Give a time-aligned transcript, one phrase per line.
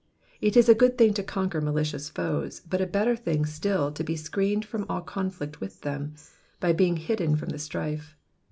[0.41, 4.03] It is a good thing to conquer malicious foes, but a better thing still to
[4.03, 6.15] be screened from all conflict with them,
[6.59, 8.15] by being hidden from the strife.